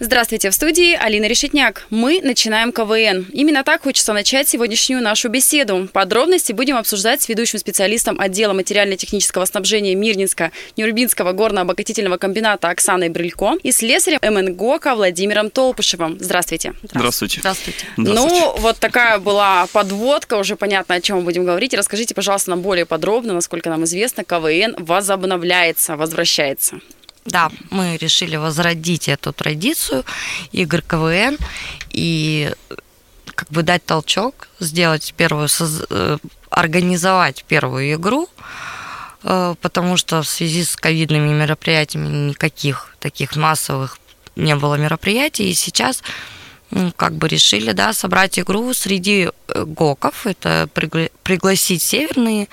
Здравствуйте, 0.00 0.50
в 0.50 0.54
студии 0.54 0.94
Алина 0.94 1.26
Решетняк. 1.26 1.86
Мы 1.88 2.20
начинаем 2.20 2.72
КВН. 2.72 3.26
Именно 3.32 3.62
так 3.62 3.82
хочется 3.84 4.12
начать 4.12 4.48
сегодняшнюю 4.48 5.00
нашу 5.00 5.28
беседу. 5.28 5.88
Подробности 5.92 6.50
будем 6.50 6.76
обсуждать 6.76 7.22
с 7.22 7.28
ведущим 7.28 7.60
специалистом 7.60 8.18
отдела 8.18 8.54
материально-технического 8.54 9.44
снабжения 9.44 9.94
Мирнинска 9.94 10.50
Нюрбинского 10.76 11.32
горно-обогатительного 11.32 12.16
комбината 12.16 12.70
Оксаной 12.70 13.08
Брылько 13.08 13.52
и 13.62 13.70
слесарем 13.70 14.18
МНГОКа 14.20 14.96
Владимиром 14.96 15.48
Толпышевым. 15.48 16.18
Здравствуйте. 16.18 16.74
Здравствуйте. 16.82 17.38
Здравствуйте. 17.38 17.86
Ну, 17.96 18.56
вот 18.58 18.78
такая 18.80 19.20
была 19.20 19.68
подводка, 19.72 20.34
уже 20.34 20.56
понятно, 20.56 20.96
о 20.96 21.00
чем 21.00 21.18
мы 21.18 21.22
будем 21.22 21.44
говорить. 21.44 21.72
Расскажите, 21.72 22.16
пожалуйста, 22.16 22.50
нам 22.50 22.62
более 22.62 22.84
подробно, 22.84 23.32
насколько 23.32 23.70
нам 23.70 23.84
известно, 23.84 24.24
КВН 24.24 24.74
возобновляется, 24.76 25.96
возвращается. 25.96 26.80
Да, 27.24 27.50
мы 27.70 27.96
решили 27.96 28.36
возродить 28.36 29.08
эту 29.08 29.32
традицию 29.32 30.04
игр 30.52 30.82
КВН 30.82 31.38
и 31.90 32.52
как 33.34 33.50
бы 33.50 33.62
дать 33.62 33.84
толчок, 33.84 34.48
сделать 34.60 35.14
первую, 35.16 35.48
э, 35.90 36.18
организовать 36.50 37.44
первую 37.44 37.94
игру, 37.94 38.28
э, 39.22 39.54
потому 39.60 39.96
что 39.96 40.22
в 40.22 40.28
связи 40.28 40.64
с 40.64 40.76
ковидными 40.76 41.32
мероприятиями 41.32 42.28
никаких 42.28 42.94
таких 43.00 43.36
массовых 43.36 43.98
не 44.36 44.54
было 44.54 44.74
мероприятий, 44.74 45.50
и 45.50 45.54
сейчас 45.54 46.02
как 46.96 47.14
бы 47.14 47.28
решили, 47.28 47.72
да, 47.72 47.92
собрать 47.92 48.38
игру 48.38 48.74
среди 48.74 49.30
э, 49.48 49.64
ГОКов, 49.64 50.26
это 50.26 50.68
пригласить 51.22 51.82
северные 51.82 52.48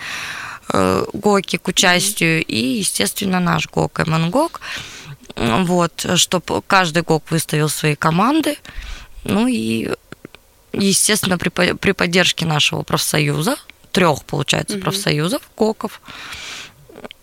ГОКи 1.14 1.58
к 1.58 1.68
участию 1.68 2.44
и, 2.46 2.80
естественно, 2.80 3.40
наш 3.40 3.68
ГОК 3.68 4.08
МНГОК. 4.08 4.62
Вот, 5.36 6.06
чтобы 6.16 6.62
каждый 6.68 7.04
ГОК 7.04 7.32
выставил 7.32 7.70
свои 7.70 7.96
команды. 7.96 8.58
Ну 9.24 9.48
и, 9.48 9.90
естественно, 10.74 11.38
при, 11.38 11.50
при 11.50 11.92
поддержке 11.92 12.46
нашего 12.46 12.84
профсоюза, 12.84 13.56
трех, 13.92 14.24
получается, 14.26 14.76
угу. 14.76 14.84
профсоюзов, 14.84 15.42
ГОКов. 15.58 16.02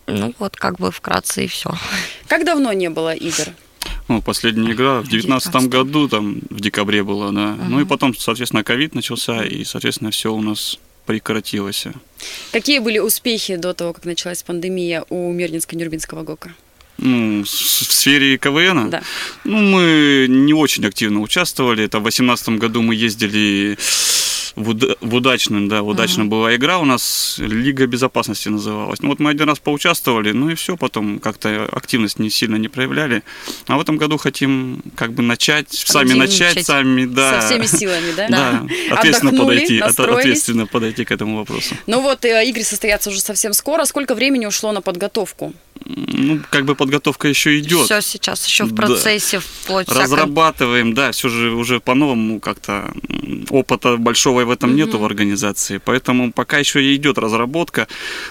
Ну 0.07 0.33
вот, 0.39 0.55
как 0.55 0.77
бы 0.77 0.91
вкратце 0.91 1.45
и 1.45 1.47
все. 1.47 1.71
Как 2.27 2.45
давно 2.45 2.73
не 2.73 2.89
было 2.89 3.13
игр? 3.13 3.53
Ну, 4.07 4.23
последняя 4.23 4.71
игра 4.71 5.01
в 5.01 5.07
2019 5.07 5.69
году, 5.69 6.09
там, 6.09 6.39
в 6.49 6.59
декабре 6.59 7.03
была, 7.03 7.31
да. 7.31 7.51
Угу. 7.51 7.63
Ну 7.65 7.81
и 7.81 7.85
потом, 7.85 8.15
соответственно, 8.15 8.63
ковид 8.63 8.95
начался, 8.95 9.43
и, 9.43 9.63
соответственно, 9.63 10.09
все 10.11 10.33
у 10.33 10.41
нас 10.41 10.79
прекратилось. 11.09 11.87
Какие 12.51 12.77
были 12.77 12.99
успехи 12.99 13.55
до 13.55 13.73
того, 13.73 13.93
как 13.93 14.05
началась 14.05 14.43
пандемия 14.43 15.03
у 15.09 15.33
Мирнинско-Нюрбинского 15.33 16.23
ГОКа? 16.23 16.53
Ну, 16.99 17.43
в 17.43 17.47
сфере 17.47 18.37
КВН? 18.37 18.91
Да. 18.91 19.01
Ну, 19.43 19.57
мы 19.57 20.27
не 20.29 20.53
очень 20.53 20.85
активно 20.85 21.21
участвовали. 21.21 21.85
Это 21.85 21.97
в 21.97 22.03
2018 22.03 22.49
году 22.59 22.83
мы 22.83 22.93
ездили 22.93 23.75
в, 24.59 24.69
уда- 24.69 24.95
в 24.99 25.15
удачном, 25.15 25.69
да, 25.69 25.81
в 25.81 25.87
удачном 25.87 26.27
uh-huh. 26.27 26.31
была 26.31 26.55
игра 26.55 26.79
у 26.79 26.85
нас, 26.85 27.35
Лига 27.39 27.87
безопасности 27.87 28.49
называлась. 28.49 28.99
Ну 29.01 29.07
вот 29.09 29.19
мы 29.19 29.29
один 29.31 29.47
раз 29.47 29.59
поучаствовали, 29.59 30.33
ну 30.33 30.49
и 30.49 30.55
все, 30.55 30.75
потом 30.75 31.19
как-то 31.19 31.65
активность 31.71 32.19
не 32.19 32.29
сильно 32.29 32.57
не 32.57 32.67
проявляли. 32.67 33.23
А 33.67 33.77
в 33.77 33.81
этом 33.81 33.97
году 33.97 34.17
хотим 34.17 34.83
как 34.95 35.13
бы 35.13 35.23
начать, 35.23 35.71
сами 35.71 36.13
начать, 36.13 36.65
сами, 36.65 37.05
да. 37.05 37.41
Со 37.41 37.47
всеми 37.47 37.65
силами, 37.65 38.13
да? 38.15 38.27
Да, 38.39 38.65
ответственно 38.91 39.37
подойти, 39.37 39.79
ответственно 39.79 40.65
подойти 40.65 41.03
к 41.03 41.11
этому 41.11 41.37
вопросу. 41.37 41.75
Ну 41.87 42.01
вот 42.01 42.23
э, 42.25 42.45
игры 42.47 42.63
состоятся 42.63 43.09
уже 43.09 43.21
совсем 43.21 43.53
скоро. 43.53 43.85
Сколько 43.85 44.15
времени 44.15 44.45
ушло 44.45 44.71
на 44.71 44.81
подготовку? 44.81 45.53
Ну, 45.85 46.39
как 46.49 46.65
бы 46.65 46.75
подготовка 46.75 47.27
еще 47.27 47.59
идет. 47.59 47.85
Все 47.85 48.01
сейчас 48.01 48.45
еще 48.45 48.65
в 48.65 48.75
процессе, 48.75 49.37
да. 49.37 49.43
вплоть 49.45 49.87
Разрабатываем, 49.89 50.93
да, 50.93 51.11
все 51.11 51.29
же 51.29 51.51
уже 51.51 51.79
по-новому 51.79 52.39
как-то 52.39 52.93
опыта 53.49 53.97
большого 53.97 54.43
в 54.45 54.51
этом 54.51 54.71
угу. 54.71 54.77
нету 54.77 54.99
в 54.99 55.05
организации, 55.05 55.79
поэтому 55.83 56.31
пока 56.31 56.59
еще 56.59 56.95
идет 56.95 57.17
разработка. 57.17 57.87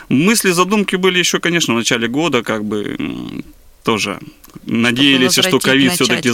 Мысли, 0.09 0.51
задумки 0.51 0.97
были 0.97 1.19
еще, 1.19 1.41
конечно, 1.41 1.75
в 1.75 1.79
начале 1.79 2.09
года, 2.09 2.43
как 2.43 2.65
бы 2.65 3.43
тоже 3.83 4.19
надеялись, 4.67 5.33
что 5.33 5.59
ковид 5.59 5.93
все-таки 5.93 6.29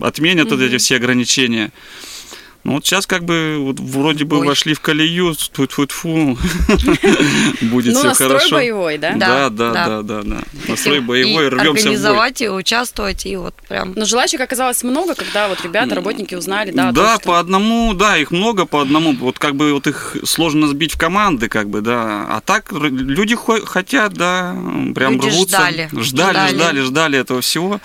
отменят 0.00 0.46
угу. 0.46 0.56
вот 0.56 0.62
эти 0.62 0.78
все 0.78 0.96
ограничения. 0.96 1.72
Ну 2.64 2.74
вот 2.74 2.86
сейчас 2.86 3.08
как 3.08 3.24
бы 3.24 3.56
вот, 3.58 3.80
вроде 3.80 4.24
бы 4.24 4.38
Ой. 4.38 4.46
вошли 4.46 4.74
в 4.74 4.80
колею, 4.80 5.34
тьфу-тьфу-тьфу, 5.34 6.38
будет 7.62 7.96
все 7.96 8.14
хорошо. 8.14 8.24
Ну, 8.24 8.34
настрой 8.34 8.50
боевой, 8.50 8.98
да? 8.98 9.14
Да, 9.16 9.50
да, 9.50 9.72
да, 9.72 10.02
да, 10.02 10.22
да. 10.22 10.42
Настрой 10.68 11.00
боевой, 11.00 11.48
рвемся 11.48 11.88
организовать 11.88 12.40
и 12.40 12.48
участвовать, 12.48 13.26
и 13.26 13.34
вот 13.36 13.54
прям... 13.68 13.94
Но 13.96 14.04
желающих 14.04 14.40
оказалось 14.40 14.84
много, 14.84 15.16
когда 15.16 15.48
вот 15.48 15.60
ребята, 15.64 15.96
работники 15.96 16.36
узнали, 16.36 16.70
да? 16.70 16.92
Да, 16.92 17.18
по 17.18 17.40
одному, 17.40 17.94
да, 17.94 18.16
их 18.16 18.30
много 18.30 18.64
по 18.64 18.80
одному, 18.80 19.12
вот 19.14 19.40
как 19.40 19.56
бы 19.56 19.72
вот 19.72 19.88
их 19.88 20.16
сложно 20.24 20.68
сбить 20.68 20.94
в 20.94 20.98
команды, 20.98 21.48
как 21.48 21.68
бы, 21.68 21.80
да. 21.80 22.26
А 22.28 22.40
так 22.44 22.70
люди 22.70 23.36
хотят, 23.64 24.12
да, 24.12 24.56
прям 24.94 25.20
рвутся. 25.20 25.56
ждали. 25.56 25.88
Ждали, 25.92 26.54
ждали, 26.54 26.80
ждали 26.80 27.18
этого 27.18 27.40
всего. 27.40 27.80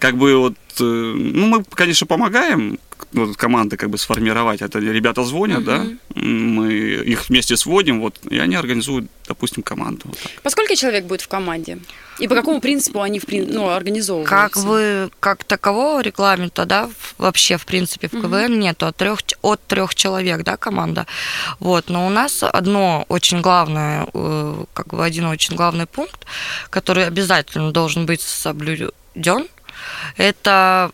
Как 0.00 0.16
бы 0.16 0.36
вот 0.36 0.54
э, 0.80 0.82
ну, 0.82 1.46
мы, 1.46 1.64
конечно, 1.64 2.06
помогаем 2.06 2.78
ну, 3.16 3.34
команды 3.34 3.76
как 3.76 3.90
бы 3.90 3.98
сформировать. 3.98 4.62
Это 4.62 4.78
ребята 4.78 5.24
звонят, 5.24 5.60
угу. 5.60 5.66
да, 5.66 5.86
мы 6.14 6.72
их 6.72 7.28
вместе 7.28 7.56
сводим, 7.56 8.00
вот, 8.00 8.20
и 8.30 8.38
они 8.38 8.56
организуют, 8.56 9.06
допустим, 9.26 9.62
команду. 9.62 10.02
Вот 10.04 10.18
по 10.42 10.50
сколько 10.50 10.76
человек 10.76 11.06
будет 11.06 11.22
в 11.22 11.28
команде? 11.28 11.78
И 12.18 12.28
по 12.28 12.34
какому 12.34 12.60
принципу 12.60 13.00
они 13.00 13.20
ну, 13.28 13.68
организовываются? 13.68 14.30
Как 14.30 14.56
вы, 14.56 15.10
как 15.20 15.44
такового 15.44 16.00
регламента, 16.00 16.64
да, 16.64 16.90
вообще, 17.18 17.56
в 17.56 17.66
принципе, 17.66 18.08
в 18.08 18.12
КВН 18.12 18.52
угу. 18.52 18.60
нету, 18.60 18.86
от 18.86 18.96
трех, 18.96 19.20
от 19.42 19.60
трех 19.66 19.94
человек, 19.94 20.42
да, 20.42 20.56
команда. 20.56 21.06
Вот, 21.58 21.88
но 21.88 22.06
у 22.06 22.10
нас 22.10 22.42
одно 22.42 23.04
очень 23.08 23.40
главное, 23.40 24.06
э, 24.12 24.64
как 24.72 24.88
бы 24.88 25.04
один 25.04 25.26
очень 25.26 25.56
главный 25.56 25.86
пункт, 25.86 26.26
который 26.70 27.06
обязательно 27.06 27.72
должен 27.72 28.06
быть 28.06 28.20
соблюден, 28.20 29.48
это 30.16 30.90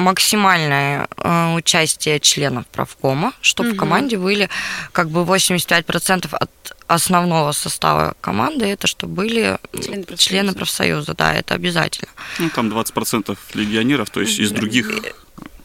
максимальное 0.00 1.08
э, 1.16 1.54
участие 1.54 2.20
членов 2.20 2.66
правкома, 2.66 3.32
чтобы 3.40 3.70
угу. 3.70 3.76
в 3.76 3.78
команде 3.78 4.18
были 4.18 4.48
как 4.92 5.10
бы 5.10 5.20
85% 5.22 6.28
от 6.32 6.50
основного 6.86 7.52
состава 7.52 8.14
команды, 8.20 8.66
это 8.66 8.86
чтобы 8.86 9.14
были 9.14 9.58
члены 9.72 10.04
профсоюза. 10.04 10.16
члены 10.16 10.52
профсоюза, 10.54 11.14
да, 11.14 11.34
это 11.34 11.54
обязательно. 11.54 12.10
Ну, 12.38 12.50
там 12.50 12.68
20% 12.68 13.38
легионеров, 13.54 14.10
то 14.10 14.20
есть 14.20 14.40
из 14.40 14.50
других 14.50 14.90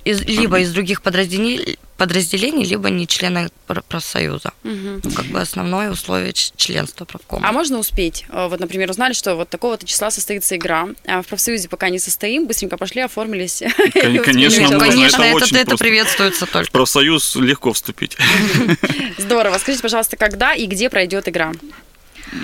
из, 0.05 0.21
либо 0.21 0.59
из 0.59 0.71
других 0.71 1.01
подразделений, 1.01 1.77
подразделений, 1.97 2.63
либо 2.63 2.89
не 2.89 3.07
члены 3.07 3.49
профсоюза. 3.65 4.53
Угу. 4.63 5.01
Ну, 5.03 5.11
как 5.11 5.25
бы 5.25 5.41
основное 5.41 5.91
условие 5.91 6.31
членства 6.33 7.05
правкома. 7.05 7.47
А 7.47 7.51
можно 7.51 7.79
успеть? 7.79 8.25
Э, 8.29 8.47
вот, 8.47 8.59
например, 8.59 8.89
узнали, 8.89 9.13
что 9.13 9.35
вот 9.35 9.49
такого-то 9.49 9.85
числа 9.85 10.11
состоится 10.11 10.55
игра, 10.55 10.89
а 11.07 11.23
в 11.23 11.27
профсоюзе 11.27 11.67
пока 11.67 11.89
не 11.89 11.99
состоим, 11.99 12.45
быстренько 12.45 12.77
пошли, 12.77 13.01
оформились. 13.01 13.63
Конечно, 14.23 14.79
Конечно, 14.79 15.23
это, 15.23 15.57
это 15.57 15.77
приветствуется 15.77 16.45
только. 16.45 16.69
В 16.69 16.71
профсоюз 16.71 17.35
легко 17.35 17.73
вступить. 17.73 18.15
Здорово. 19.17 19.57
Скажите, 19.57 19.81
пожалуйста, 19.81 20.17
когда 20.17 20.53
и 20.53 20.67
где 20.67 20.89
пройдет 20.89 21.27
игра? 21.27 21.51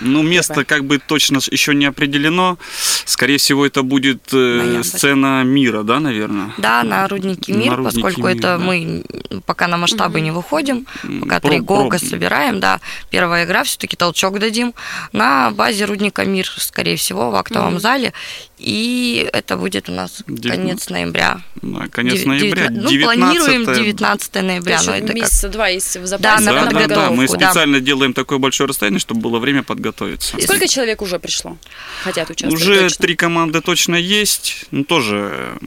Ну, 0.02 0.24
место 0.24 0.66
как 0.66 0.85
бы 0.85 1.00
точно 1.00 1.40
еще 1.50 1.74
не 1.74 1.85
определено. 1.85 2.57
Скорее 3.06 3.38
всего, 3.38 3.66
это 3.66 3.84
будет 3.84 4.29
э, 4.34 4.81
сцена 4.84 5.44
мира, 5.44 5.84
да, 5.84 6.00
наверное? 6.00 6.53
Да, 6.57 6.84
на 6.84 7.07
руднике 7.07 7.53
мир, 7.53 7.72
на 7.72 7.75
руднике 7.78 8.01
поскольку 8.01 8.28
мир, 8.28 8.38
это 8.38 8.57
да. 8.57 8.57
мы 8.57 9.04
пока 9.45 9.68
на 9.68 9.77
масштабы 9.77 10.19
угу. 10.19 10.25
не 10.25 10.31
выходим, 10.31 10.86
пока 11.21 11.39
три 11.39 11.60
гога 11.60 11.98
собираем, 12.00 12.60
да. 12.60 12.80
Первая 13.10 13.45
игра 13.45 13.63
все-таки 13.63 13.95
толчок 13.95 14.39
дадим 14.39 14.74
на 15.13 15.51
базе 15.51 15.86
рудника 15.86 16.25
мир, 16.25 16.48
скорее 16.57 16.95
всего, 16.95 17.31
в 17.31 17.36
актовом 17.36 17.74
угу. 17.74 17.80
зале. 17.80 18.13
И 18.62 19.27
это 19.33 19.57
будет 19.57 19.89
у 19.89 19.92
нас 19.92 20.24
9... 20.27 20.56
конец 20.56 20.89
ноября. 20.89 21.42
Да, 21.63 21.88
конец 21.88 22.25
ноября. 22.25 22.68
19... 22.68 22.92
Ну, 22.92 23.06
планируем 23.06 23.66
19 23.66 24.36
ноября. 24.36 24.80
То 24.83 24.95
есть 24.95 25.13
месяца 25.13 25.42
как... 25.44 25.51
два 25.51 25.68
есть 25.69 25.98
в 25.98 26.06
запасе. 26.06 26.45
Да, 26.45 26.66
да, 26.66 26.66
на 26.66 26.71
да, 26.71 26.88
да, 26.88 27.10
мы 27.10 27.27
специально 27.27 27.80
да. 27.80 27.86
делаем 27.86 28.13
такое 28.13 28.38
большое 28.38 28.68
расстояние, 28.68 29.00
чтобы 29.00 29.21
было 29.21 29.39
время 29.39 29.63
подготовиться. 29.81 30.38
И 30.38 30.42
сколько 30.42 30.68
человек 30.68 31.01
уже 31.01 31.19
пришло? 31.19 31.57
Хотят 32.04 32.30
участвовать? 32.30 32.62
Уже 32.62 32.80
точно? 32.81 32.98
три 33.01 33.16
команды 33.16 33.62
точно 33.62 33.95
есть. 33.95 34.66
Ну, 34.72 34.83
тоже 34.83 35.57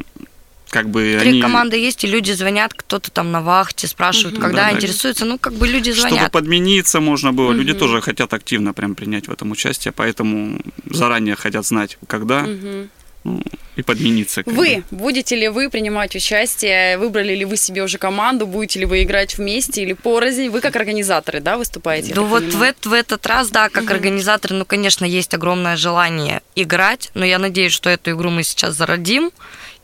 как 0.70 0.90
бы 0.90 1.18
Три 1.20 1.30
они... 1.30 1.40
команды 1.40 1.76
есть, 1.76 2.02
и 2.02 2.08
люди 2.08 2.32
звонят, 2.32 2.74
кто-то 2.74 3.12
там 3.12 3.30
на 3.30 3.40
вахте, 3.42 3.86
спрашивают, 3.86 4.38
угу, 4.38 4.42
когда 4.42 4.70
да, 4.70 4.72
интересуются, 4.72 5.24
ну, 5.24 5.38
как 5.38 5.52
бы 5.52 5.68
люди 5.68 5.92
звонят. 5.92 6.18
Чтобы 6.18 6.30
подмениться 6.32 6.98
можно 6.98 7.32
было, 7.32 7.50
угу. 7.50 7.58
люди 7.58 7.74
тоже 7.74 8.00
хотят 8.00 8.34
активно 8.34 8.74
прям 8.74 8.96
принять 8.96 9.28
в 9.28 9.30
этом 9.30 9.52
участие, 9.52 9.92
поэтому 9.92 10.60
заранее 10.90 11.36
хотят 11.36 11.64
знать, 11.64 11.96
когда. 12.08 12.42
Угу. 12.42 12.88
ну, 13.22 13.42
и 13.76 13.82
подмениться. 13.82 14.42
Вы, 14.46 14.84
будете 14.90 15.36
ли 15.36 15.48
вы 15.48 15.70
принимать 15.70 16.14
участие, 16.14 16.98
выбрали 16.98 17.34
ли 17.34 17.44
вы 17.44 17.56
себе 17.56 17.82
уже 17.82 17.98
команду, 17.98 18.46
будете 18.46 18.80
ли 18.80 18.86
вы 18.86 19.02
играть 19.02 19.36
вместе 19.36 19.82
или 19.82 19.92
порознь? 19.92 20.48
Вы 20.48 20.60
как 20.60 20.76
организаторы, 20.76 21.40
да, 21.40 21.58
выступаете? 21.58 22.12
Ну 22.14 22.24
вот 22.24 22.44
в, 22.44 22.74
в 22.86 22.92
этот 22.92 23.26
раз, 23.26 23.50
да, 23.50 23.68
как 23.68 23.90
организатор, 23.90 24.52
ну, 24.52 24.64
конечно, 24.64 25.04
есть 25.04 25.34
огромное 25.34 25.76
желание 25.76 26.42
играть, 26.54 27.10
но 27.14 27.24
я 27.24 27.38
надеюсь, 27.38 27.72
что 27.72 27.90
эту 27.90 28.12
игру 28.12 28.30
мы 28.30 28.42
сейчас 28.42 28.76
зародим 28.76 29.30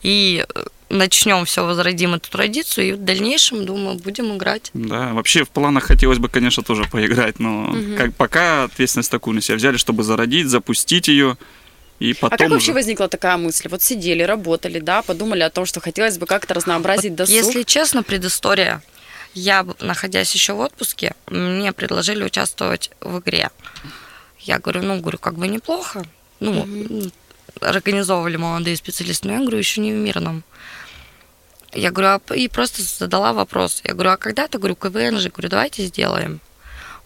и 0.03 0.45
э, 0.55 0.63
начнем 0.89 1.45
все, 1.45 1.65
возродим 1.65 2.15
эту 2.15 2.31
традицию, 2.31 2.89
и 2.89 2.93
в 2.93 2.99
дальнейшем, 3.05 3.67
думаю, 3.67 3.99
будем 3.99 4.37
играть. 4.37 4.71
Да, 4.75 5.13
вообще 5.15 5.45
в 5.45 5.49
планах 5.51 5.85
хотелось 5.85 6.19
бы, 6.19 6.29
конечно, 6.29 6.63
тоже 6.63 6.85
поиграть, 6.85 7.39
но 7.39 7.75
как 7.97 8.15
пока 8.15 8.65
ответственность 8.65 9.11
такую 9.11 9.35
на 9.35 9.41
себя 9.41 9.57
взяли, 9.57 9.77
чтобы 9.77 10.03
зародить, 10.03 10.49
запустить 10.49 11.09
ее 11.09 11.37
и 12.00 12.14
потом 12.14 12.35
А 12.35 12.38
как 12.38 12.50
вообще 12.50 12.73
уже- 12.73 12.75
возникла 12.75 13.08
такая 13.08 13.37
мысль? 13.37 13.69
Вот 13.69 13.82
сидели, 13.82 14.23
работали, 14.25 14.81
да, 14.81 15.02
подумали 15.02 15.43
о 15.43 15.50
том, 15.50 15.67
что 15.67 15.81
хотелось 15.81 16.19
бы 16.19 16.26
как-то 16.26 16.55
разнообразить 16.55 17.11
Вот 17.12 17.17
досуг. 17.19 17.35
Если 17.35 17.62
честно, 17.62 18.02
предыстория. 18.02 18.82
Я, 19.35 19.64
находясь 19.79 20.35
еще 20.35 20.55
в 20.55 20.61
отпуске, 20.61 21.14
мне 21.29 21.73
предложили 21.73 22.25
участвовать 22.25 22.91
в 23.00 23.20
игре. 23.20 23.50
Я 24.41 24.58
говорю, 24.58 24.82
ну, 24.82 24.99
говорю, 25.00 25.19
как 25.19 25.35
бы 25.35 25.47
неплохо. 25.47 26.05
Ну, 26.41 26.62
м, 26.64 27.12
организовывали 27.61 28.37
молодые 28.37 28.76
специалисты, 28.76 29.29
но 29.29 29.35
я 29.35 29.41
говорю, 29.41 29.58
еще 29.58 29.81
не 29.81 29.93
в 29.93 29.96
мирном. 29.96 30.43
Я 31.73 31.91
говорю, 31.93 32.20
а 32.29 32.35
и 32.35 32.49
просто 32.49 32.82
задала 32.82 33.32
вопрос. 33.32 33.82
Я 33.85 33.93
говорю, 33.94 34.11
а 34.11 34.17
когда-то, 34.17 34.58
говорю, 34.58 34.75
КВН 34.75 35.19
же, 35.20 35.29
говорю, 35.29 35.49
давайте 35.50 35.85
сделаем. 35.85 36.41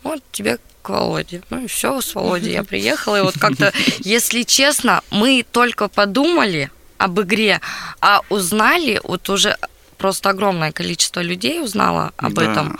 Вот 0.02 0.22
тебе 0.32 0.58
к 0.84 0.90
Володе. 0.90 1.40
Ну 1.50 1.64
и 1.64 1.66
все, 1.66 2.00
с 2.00 2.14
Володей 2.14 2.52
я 2.52 2.62
приехала. 2.72 3.16
И 3.18 3.22
вот 3.22 3.38
как-то, 3.38 3.72
если 4.00 4.42
честно, 4.42 5.02
мы 5.10 5.44
только 5.50 5.88
подумали 5.88 6.70
об 6.98 7.20
игре, 7.20 7.60
а 8.00 8.20
узнали, 8.28 9.00
вот 9.04 9.28
уже 9.30 9.56
просто 9.98 10.30
огромное 10.30 10.70
количество 10.72 11.20
людей 11.22 11.60
узнало 11.62 12.12
об 12.16 12.34
Да. 12.34 12.42
этом. 12.52 12.78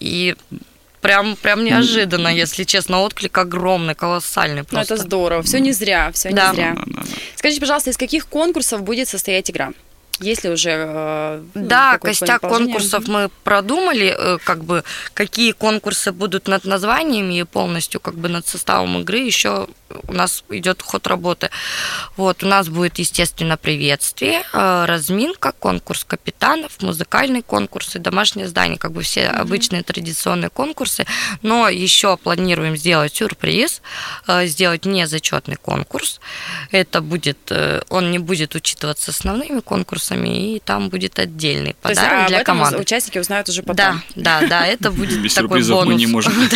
И 0.00 0.36
прям, 1.00 1.36
прям 1.36 1.64
неожиданно, 1.64 2.28
если 2.28 2.64
честно, 2.64 3.00
отклик 3.00 3.38
огромный, 3.38 3.94
колоссальный 3.94 4.62
Ну, 4.62 4.64
просто. 4.66 4.94
это 4.94 5.02
здорово. 5.02 5.42
Все 5.42 5.58
не 5.60 5.72
зря, 5.72 6.10
все 6.12 6.30
Да. 6.30 6.48
не 6.50 6.54
зря. 6.56 6.72
Да, 6.76 6.82
да, 6.86 7.02
да. 7.02 7.08
Скажите, 7.36 7.60
пожалуйста, 7.60 7.90
из 7.90 7.96
каких 7.96 8.26
конкурсов 8.26 8.82
будет 8.82 9.08
состоять 9.08 9.50
игра? 9.50 9.72
Есть 10.20 10.44
ли 10.44 10.50
уже 10.50 10.70
э, 10.70 11.42
ну, 11.54 11.66
Да, 11.66 11.98
костяк 11.98 12.40
конкурсов 12.40 13.06
мы 13.06 13.30
продумали, 13.44 14.14
э, 14.16 14.38
как 14.42 14.64
бы 14.64 14.82
какие 15.12 15.52
конкурсы 15.52 16.12
будут 16.12 16.48
над 16.48 16.64
названиями 16.64 17.40
и 17.40 17.44
полностью 17.44 18.00
как 18.00 18.14
бы 18.14 18.28
над 18.28 18.46
составом 18.46 19.00
игры 19.00 19.18
еще 19.18 19.68
у 20.08 20.12
нас 20.12 20.44
идет 20.50 20.82
ход 20.82 21.06
работы. 21.06 21.50
Вот, 22.16 22.42
у 22.42 22.46
нас 22.46 22.68
будет, 22.68 22.98
естественно, 22.98 23.56
приветствие, 23.56 24.42
э, 24.52 24.84
разминка, 24.86 25.52
конкурс 25.52 26.04
капитанов, 26.04 26.80
музыкальный 26.82 27.42
конкурс 27.42 27.96
и 27.96 27.98
домашнее 27.98 28.48
здание, 28.48 28.78
как 28.78 28.92
бы 28.92 29.02
все 29.02 29.28
обычные 29.28 29.82
традиционные 29.82 30.50
конкурсы, 30.50 31.06
но 31.42 31.68
еще 31.68 32.16
планируем 32.16 32.76
сделать 32.76 33.14
сюрприз, 33.14 33.82
э, 34.26 34.46
сделать 34.46 34.84
незачетный 34.84 35.56
конкурс. 35.56 36.20
Это 36.70 37.00
будет, 37.00 37.38
э, 37.50 37.82
он 37.88 38.10
не 38.10 38.18
будет 38.18 38.54
учитываться 38.54 39.10
основными 39.10 39.60
конкурсами, 39.60 40.56
и 40.56 40.60
там 40.60 40.88
будет 40.88 41.18
отдельный 41.18 41.74
То 41.82 41.88
есть, 41.90 42.00
подарок 42.00 42.20
а 42.20 42.22
об 42.22 42.28
для 42.28 42.40
этом 42.40 42.58
команды. 42.58 42.78
участники 42.78 43.18
узнают 43.18 43.48
уже 43.48 43.62
потом. 43.62 43.76
Да, 43.76 44.40
да, 44.40 44.46
да, 44.48 44.66
это 44.66 44.90
будет 44.96 45.34
такой 45.34 45.62
бонус. 45.62 45.86
мы 45.86 45.94
не 45.94 46.06
можем. 46.06 46.32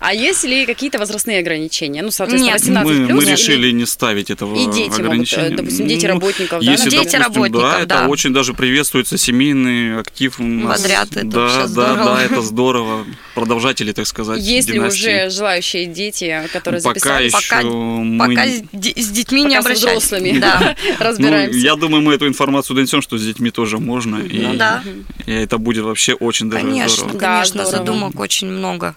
А 0.00 0.12
есть 0.12 0.44
ли 0.44 0.66
какие-то 0.66 0.98
возрастные 0.98 1.38
ограничения? 1.38 2.02
Ну, 2.02 2.10
соответственно, 2.30 2.78
Нет. 2.78 2.84
18 2.86 3.00
Мы, 3.00 3.06
плюс 3.06 3.16
мы 3.18 3.22
или- 3.24 3.30
решили 3.32 3.70
не 3.72 3.86
ставить 3.86 4.30
этого 4.30 4.54
И 4.54 4.64
дети 4.66 4.78
могут, 4.88 4.98
э, 4.98 5.02
ограничения. 5.02 5.50
допустим, 5.50 5.86
дети 5.88 6.06
Ну, 6.06 6.12
работников, 6.14 6.64
да, 6.64 6.70
Если? 6.72 6.90
Дети 6.90 6.96
допустим, 7.16 7.20
работников, 7.22 7.62
да, 7.62 7.78
это 7.80 7.86
да. 7.88 8.06
очень 8.08 8.32
даже 8.32 8.54
приветствуется 8.54 9.18
семейный 9.18 9.98
актив 9.98 10.38
у 10.40 10.42
нас. 10.44 10.80
Бодрят, 10.82 11.08
это 11.16 11.26
да, 11.26 11.46
да, 11.60 11.66
здорово. 11.66 12.04
да, 12.04 12.22
это 12.22 12.42
здорово. 12.42 13.06
Продолжатели, 13.34 13.92
так 13.92 14.06
сказать, 14.06 14.40
Есть 14.40 14.68
ли 14.68 14.78
уже 14.80 15.30
желающие 15.30 15.86
дети, 15.86 16.48
которые 16.52 16.80
Пока 16.82 16.94
записались? 17.00 17.34
еще 17.34 17.48
Пока- 17.54 17.62
мы... 17.68 18.28
Пока 18.34 18.46
с, 18.46 18.62
де- 18.72 18.94
с 19.02 19.08
детьми 19.08 19.42
не 19.44 19.56
Пока 19.56 19.62
с 19.62 19.64
обращались. 19.82 20.02
взрослыми 20.04 20.38
Да. 20.38 20.76
разбираемся. 21.00 21.56
Ну, 21.58 21.64
я 21.64 21.76
думаю, 21.76 22.02
мы 22.02 22.14
эту 22.14 22.26
информацию 22.28 22.76
донесем, 22.76 23.02
что 23.02 23.18
с 23.18 23.24
детьми 23.24 23.50
тоже 23.50 23.78
можно. 23.78 24.16
и, 24.18 24.38
Ну 24.40 24.54
да. 24.54 24.82
и 25.26 25.32
это 25.32 25.58
будет 25.58 25.84
вообще 25.84 26.14
очень 26.14 26.48
даже 26.50 26.64
Конечно, 26.64 26.96
здорово. 26.96 27.18
Да, 27.18 27.26
конечно, 27.34 27.64
здорово. 27.64 27.70
задумок 27.86 28.20
очень 28.20 28.48
много. 28.48 28.94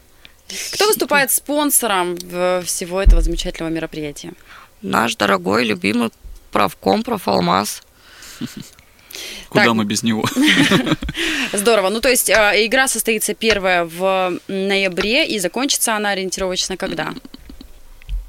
Кто 0.73 0.87
выступает 0.87 1.31
спонсором 1.31 2.15
всего 2.17 3.01
этого 3.01 3.21
замечательного 3.21 3.71
мероприятия? 3.71 4.33
Наш 4.81 5.15
дорогой, 5.15 5.65
любимый 5.65 6.11
правком, 6.51 7.03
профалмаз. 7.03 7.81
Куда 9.49 9.65
Так. 9.65 9.73
мы 9.73 9.85
без 9.85 10.03
него? 10.03 10.23
Здорово. 11.53 11.89
Ну, 11.89 12.01
то 12.01 12.09
есть 12.09 12.29
э, 12.29 12.65
игра 12.65 12.87
состоится 12.87 13.33
первая 13.33 13.85
в 13.85 14.39
ноябре, 14.47 15.25
и 15.27 15.39
закончится 15.39 15.95
она 15.95 16.09
ориентировочно 16.09 16.77
когда? 16.77 17.13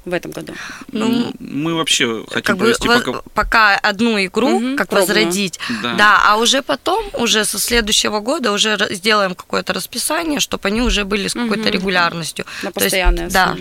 В 0.09 0.13
этом 0.13 0.31
году. 0.31 0.53
Ну, 0.91 1.31
мы 1.39 1.75
вообще 1.75 2.23
хотим 2.27 2.41
как 2.41 2.57
бы 2.57 2.63
провести 2.65 2.87
во- 2.87 2.99
пока... 2.99 3.21
пока 3.33 3.75
одну 3.77 4.17
игру, 4.25 4.59
Мгм, 4.59 4.75
как 4.77 4.89
пробную. 4.89 5.07
возродить. 5.17 5.59
Да. 5.83 5.93
Да. 5.93 6.21
а 6.25 6.37
уже 6.37 6.61
потом, 6.63 7.05
уже 7.13 7.45
со 7.45 7.59
следующего 7.59 8.19
года 8.21 8.51
уже 8.51 8.77
сделаем 8.91 9.35
какое-то 9.35 9.73
расписание, 9.73 10.39
чтобы 10.39 10.67
они 10.69 10.81
уже 10.81 11.05
были 11.05 11.27
с 11.27 11.33
какой-то 11.33 11.63
Мгм. 11.63 11.71
регулярностью. 11.71 12.45
На 12.63 12.71
постоянной 12.71 13.29
да. 13.29 13.55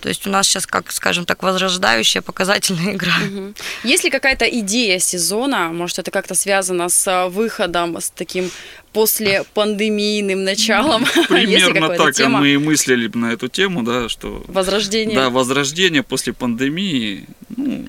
То 0.00 0.08
есть 0.08 0.26
у 0.26 0.30
нас 0.30 0.46
сейчас, 0.46 0.66
как 0.66 0.92
скажем 0.92 1.24
так, 1.24 1.42
возрождающая 1.42 2.22
показательная 2.22 2.94
игра. 2.94 3.16
Мгм. 3.18 3.54
Есть 3.84 4.04
ли 4.04 4.10
какая-то 4.10 4.44
идея 4.46 4.98
сезона? 4.98 5.68
Может, 5.72 5.98
это 5.98 6.10
как-то 6.10 6.34
связано 6.34 6.88
с 6.88 7.06
э, 7.06 7.28
выходом, 7.28 7.96
с 7.96 8.10
таким 8.10 8.50
послепандемийным 8.92 10.44
началом? 10.44 11.02
Есть 11.30 11.30
ли 11.30 11.72
Примерно 11.72 11.96
так 11.96 12.14
тема? 12.14 12.40
мы 12.40 12.48
и 12.48 12.56
мыслили 12.56 13.10
на 13.14 13.32
эту 13.32 13.48
тему, 13.48 13.82
да, 13.82 14.08
что 14.08 14.44
Возрождение? 14.48 15.16
да, 15.16 15.30
возрождение 15.30 16.02
после 16.02 16.32
пандемии, 16.32 17.26
ну, 17.56 17.86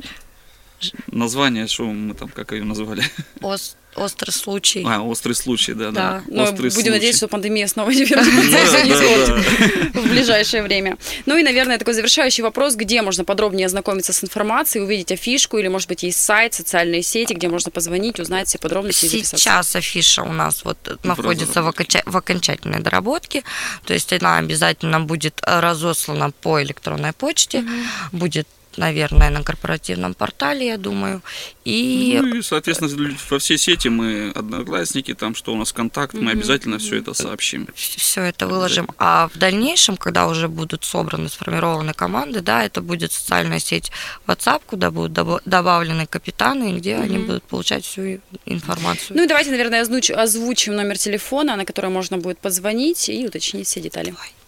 название, 1.08 1.68
что 1.68 1.86
мы 1.86 2.14
там, 2.14 2.30
как 2.30 2.52
ее 2.52 2.64
назвали? 2.64 3.04
Ос- 3.42 3.76
острый 3.96 4.32
случай. 4.32 4.84
А, 4.86 5.02
острый 5.02 5.34
случай, 5.34 5.74
да, 5.74 5.92
да. 5.92 5.92
Да. 5.92 6.24
Но 6.28 6.44
острый 6.44 6.58
будем 6.58 6.72
случай. 6.72 6.90
надеяться, 6.90 7.18
что 7.18 7.28
пандемия 7.28 7.68
снова 7.68 7.90
не 7.90 8.06
вернется 8.06 8.84
не 8.84 8.92
испортит 8.92 9.96
в 9.96 10.10
ближайшее 10.10 10.64
время. 10.64 10.98
Ну 11.26 11.38
и, 11.38 11.44
наверное, 11.44 11.78
такой 11.78 11.94
завершающий 11.94 12.44
вопрос, 12.44 12.76
где 12.76 13.02
можно 13.02 13.26
подробнее 13.26 13.66
ознакомиться 13.66 14.14
с 14.14 14.24
информацией, 14.24 14.84
увидеть 14.84 15.12
афишку, 15.12 15.58
или, 15.58 15.68
может 15.68 15.88
быть, 15.90 16.04
есть 16.04 16.22
сайт, 16.22 16.54
социальные 16.54 17.04
сети, 17.04 17.34
где 17.34 17.50
можно 17.50 17.72
позвонить, 17.72 18.20
узнать 18.20 18.48
все 18.48 18.60
подробности 18.60 19.06
и 19.06 19.10
записаться. 19.10 19.38
Сейчас 19.38 19.76
афиша 19.76 20.24
у 20.24 20.32
нас 20.32 20.64
вот 20.64 20.78
находится 21.04 21.62
в 21.64 22.18
окончательной 22.18 22.80
доработке, 22.80 23.44
то 23.86 23.94
есть 23.94 24.14
она 24.14 24.38
обязательно 24.38 25.00
будет 25.00 25.42
разослана 25.44 26.32
по 26.32 26.62
электронной 26.62 27.14
почте, 27.14 27.66
будет, 28.12 28.48
наверное, 28.80 29.30
на 29.30 29.44
корпоративном 29.44 30.14
портале, 30.14 30.68
я 30.68 30.78
думаю. 30.78 31.22
И, 31.66 32.18
ну, 32.22 32.36
и 32.36 32.42
соответственно, 32.42 33.16
во 33.30 33.38
все 33.38 33.58
сети 33.58 33.90
мы 33.90 34.32
одноклассники, 34.32 35.14
там, 35.14 35.36
что 35.36 35.54
у 35.54 35.58
нас 35.58 35.72
контакт, 35.72 36.14
мы 36.14 36.32
обязательно 36.32 36.80
все 36.80 36.98
это 36.98 37.14
сообщим. 37.14 37.68
Все 37.76 38.22
это 38.22 38.48
выложим. 38.48 38.88
А 38.98 39.28
в 39.28 39.38
дальнейшем, 39.38 39.98
когда 39.98 40.28
уже 40.28 40.48
будут 40.48 40.84
собраны, 40.84 41.30
сформированы 41.30 41.94
команды, 41.94 42.42
да, 42.42 42.64
это 42.64 42.82
будет 42.82 43.12
социальная 43.12 43.60
сеть 43.60 43.92
WhatsApp, 44.26 44.62
куда 44.66 44.90
будут 44.90 45.14
добавлены 45.46 46.08
капитаны, 46.08 46.78
где 46.78 46.96
они 46.96 47.20
будут 47.20 47.44
получать 47.44 47.86
всю 47.86 48.20
информацию. 48.46 49.18
Ну 49.18 49.24
и 49.24 49.28
давайте, 49.28 49.52
наверное, 49.52 49.82
озвучим 49.82 50.76
номер 50.76 50.98
телефона, 50.98 51.56
на 51.56 51.66
который 51.66 51.92
можно 51.92 52.18
будет 52.18 52.40
позвонить 52.40 53.10
и 53.10 53.28
уточнить 53.28 53.68
все 53.68 53.82
детали. 53.82 54.12
Давай. 54.12 54.39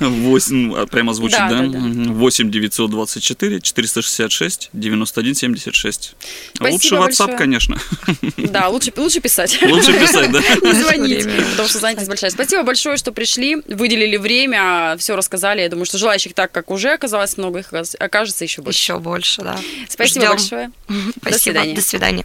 8, 0.00 0.56
ну, 0.56 0.76
а, 0.76 0.86
прямо 0.86 1.14
звучит, 1.14 1.38
да? 1.38 1.62
да? 1.62 1.66
да. 1.66 1.78
8 1.78 2.50
924 2.50 3.60
466 3.60 4.70
91 4.72 5.34
76. 5.34 6.14
Спасибо 6.54 6.72
лучше 6.72 6.94
WhatsApp, 6.94 7.00
большое. 7.00 7.38
конечно. 7.38 7.78
Да, 8.36 8.68
лучше, 8.68 8.92
лучше 8.96 9.20
писать. 9.20 9.58
Лучше 9.62 9.92
писать, 9.98 10.30
да. 10.30 10.40
Не 10.40 10.72
звонить, 10.72 11.24
потому 11.52 11.68
что 11.68 11.78
занятость 11.78 12.08
большая. 12.08 12.30
Спасибо 12.30 12.62
большое, 12.62 12.96
что 12.96 13.12
пришли, 13.12 13.56
выделили 13.66 14.16
время, 14.16 14.96
все 14.98 15.16
рассказали. 15.16 15.62
Я 15.62 15.68
думаю, 15.68 15.86
что 15.86 15.98
желающих 15.98 16.34
так, 16.34 16.52
как 16.52 16.70
уже 16.70 16.92
оказалось 16.92 17.36
много, 17.36 17.60
их 17.60 17.72
окажется 17.98 18.44
еще 18.44 18.62
больше. 18.62 18.78
Еще 18.78 18.98
больше, 18.98 19.42
да. 19.42 19.58
Спасибо 19.88 20.26
Ждем. 20.26 20.30
большое. 20.30 20.70
Спасибо. 20.86 21.30
До 21.30 21.38
свидания. 21.38 21.74
До 21.74 21.82
свидания. 21.82 22.24